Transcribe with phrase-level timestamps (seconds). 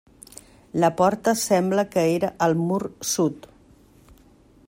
[0.83, 2.81] La porta sembla que era al mur
[3.13, 3.49] sud.